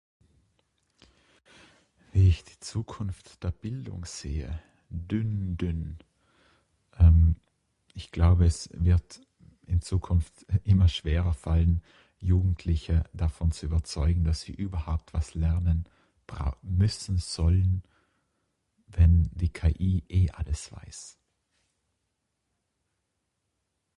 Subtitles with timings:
[2.11, 4.59] Wie ich die Zukunft der Bildung sehe?
[4.89, 5.99] Dünn dünn,
[6.97, 7.35] ehm
[7.93, 9.21] ich glaube es wird
[9.67, 11.83] in Zukunft immer schwerer fallen
[12.17, 15.85] jugendliche davon zu überzeugen, das Sie überhaupt was lernen
[16.25, 17.83] brau müssen, sollen
[18.87, 21.19] wenn die KI eh alles weiß.